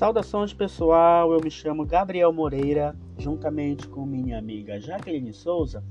[0.00, 5.84] Saudações pessoal, eu me chamo Gabriel Moreira, juntamente com minha amiga Jaqueline Souza,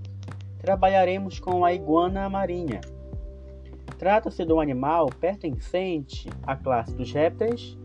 [0.58, 2.82] trabalharemos com a iguana marinha.
[4.00, 7.78] Trata-se de um animal pertencente à classe dos répteis,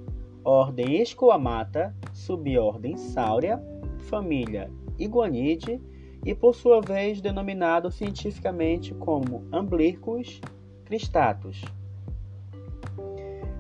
[0.43, 3.63] ordem Escoamata, subordem Sauria,
[4.09, 5.79] família Iguanide
[6.25, 10.41] e por sua vez denominado cientificamente como Amblyrcus
[10.87, 11.61] cristatus.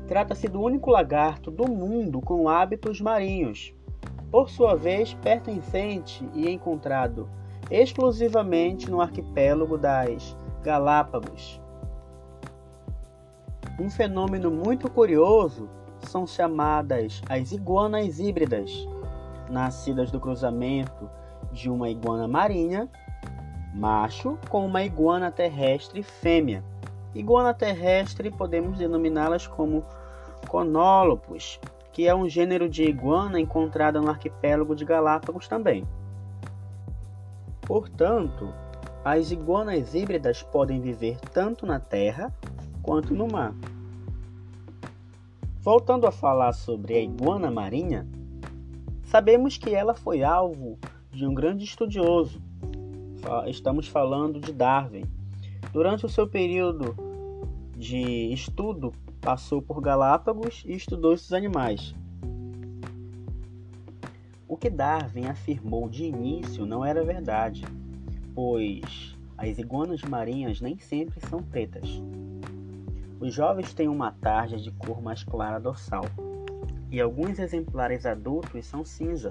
[0.06, 3.74] Trata-se do único lagarto do mundo com hábitos marinhos,
[4.30, 7.28] por sua vez pertencente e encontrado
[7.70, 11.60] exclusivamente no arquipélago das Galápagos.
[13.80, 15.68] Um fenômeno muito curioso
[16.00, 18.70] são chamadas as iguanas híbridas,
[19.50, 21.10] nascidas do cruzamento
[21.50, 22.88] de uma iguana marinha,
[23.74, 26.62] macho, com uma iguana terrestre fêmea.
[27.14, 29.84] Iguana terrestre podemos denominá-las como
[30.48, 31.60] conólopos,
[31.92, 35.86] que é um gênero de iguana encontrada no arquipélago de Galápagos também.
[37.62, 38.52] Portanto,
[39.04, 42.34] as iguanas híbridas podem viver tanto na terra
[42.82, 43.54] quanto no mar.
[45.60, 48.06] Voltando a falar sobre a iguana marinha,
[49.04, 50.78] sabemos que ela foi alvo
[51.10, 52.42] de um grande estudioso.
[53.46, 55.04] Estamos falando de Darwin.
[55.72, 56.94] Durante o seu período
[57.84, 61.94] de estudo, passou por Galápagos e estudou esses animais.
[64.48, 67.62] O que Darwin afirmou de início não era verdade,
[68.34, 72.02] pois as iguanas marinhas nem sempre são pretas.
[73.20, 76.06] Os jovens têm uma tarja de cor mais clara dorsal,
[76.90, 79.30] e alguns exemplares adultos são cinza.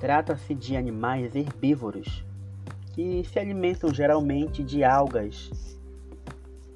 [0.00, 2.24] Trata-se de animais herbívoros,
[2.94, 5.77] que se alimentam geralmente de algas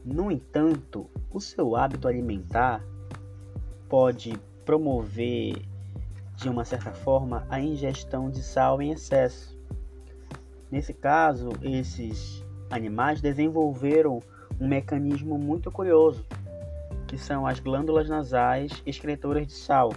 [0.05, 2.85] no entanto, o seu hábito alimentar
[3.89, 5.63] pode promover,
[6.37, 9.57] de uma certa forma, a ingestão de sal em excesso.
[10.71, 14.21] Nesse caso, esses animais desenvolveram
[14.61, 16.25] um mecanismo muito curioso,
[17.07, 19.93] que são as glândulas nasais excretoras de sal.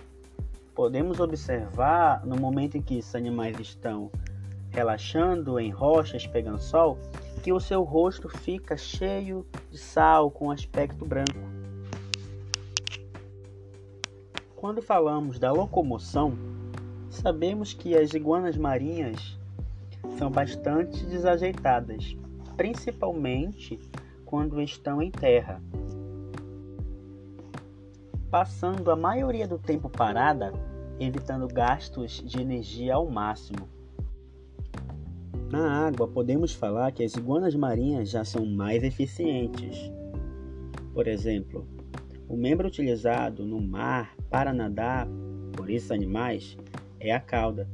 [0.76, 4.12] Podemos observar no momento em que esses animais estão
[4.72, 7.00] relaxando em rochas pegando sol,
[7.46, 11.38] que o seu rosto fica cheio de sal com aspecto branco.
[14.56, 16.36] Quando falamos da locomoção,
[17.08, 19.38] sabemos que as iguanas marinhas
[20.18, 22.18] são bastante desajeitadas,
[22.58, 23.80] principalmente
[24.26, 25.62] quando estão em terra.
[28.32, 30.52] Passando a maioria do tempo parada,
[31.00, 33.75] evitando gastos de energia ao máximo.
[35.52, 39.92] Na água, podemos falar que as iguanas marinhas já são mais eficientes.
[40.94, 41.68] Por exemplo,
[42.28, 45.08] o membro utilizado no mar para nadar
[45.56, 46.58] por esses animais
[47.00, 47.70] é a cauda.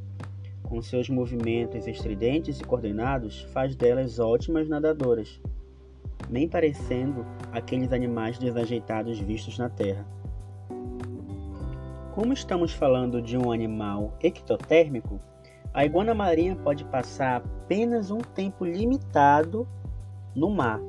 [0.64, 5.42] Com seus movimentos estridentes e coordenados, faz delas ótimas nadadoras,
[6.30, 10.06] nem parecendo aqueles animais desajeitados vistos na terra.
[12.14, 15.20] Como estamos falando de um animal ectotérmico,
[15.74, 19.68] a iguana marinha pode passar apenas um tempo limitado
[20.36, 20.80] no mar,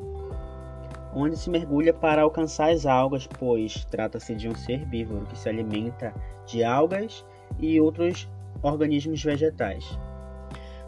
[1.14, 5.48] onde se mergulha para alcançar as algas, pois trata-se de um ser herbívoro que se
[5.48, 6.12] alimenta
[6.46, 7.24] de algas
[7.60, 8.28] e outros
[8.60, 9.98] organismos vegetais.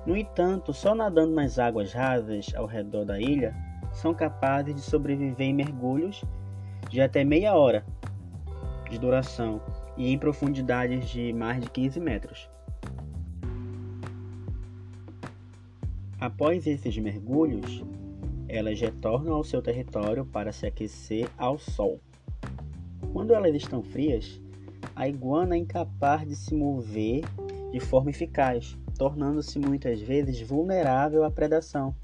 [0.04, 3.54] No entanto, só nadando nas águas rasas ao redor da ilha
[3.92, 6.22] são capazes de sobreviver em mergulhos
[6.90, 7.84] de até meia hora
[8.90, 9.62] de duração
[9.96, 12.53] e em profundidades de mais de 15 metros.
[16.24, 17.84] Após esses mergulhos,
[18.48, 22.00] elas retornam ao seu território para se aquecer ao sol.
[23.12, 24.40] Quando elas estão frias,
[24.96, 27.20] a iguana é incapaz de se mover
[27.70, 31.94] de forma eficaz, tornando-se muitas vezes vulnerável à predação.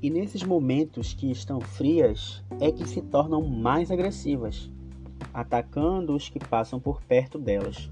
[0.00, 4.70] E nesses momentos que estão frias é que se tornam mais agressivas,
[5.34, 7.90] atacando os que passam por perto delas.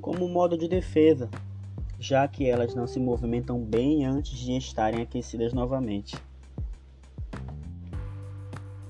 [0.00, 1.30] Como modo de defesa,
[1.98, 6.16] já que elas não se movimentam bem antes de estarem aquecidas novamente.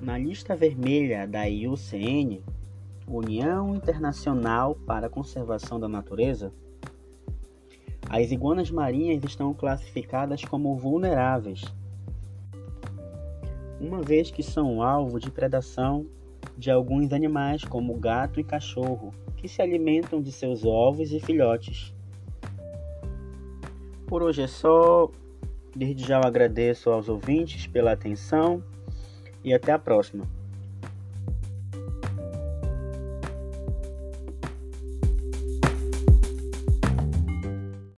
[0.00, 2.42] Na lista vermelha da IUCN,
[3.06, 6.52] União Internacional para a Conservação da Natureza,
[8.08, 11.62] as iguanas marinhas estão classificadas como vulneráveis,
[13.80, 16.06] uma vez que são alvo de predação
[16.56, 21.93] de alguns animais, como gato e cachorro, que se alimentam de seus ovos e filhotes.
[24.14, 25.10] Por hoje é só.
[25.74, 28.62] Desde já eu agradeço aos ouvintes pela atenção
[29.42, 30.24] e até a próxima.